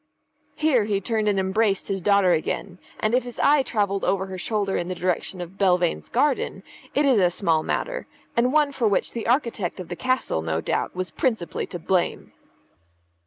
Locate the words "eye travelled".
3.37-4.03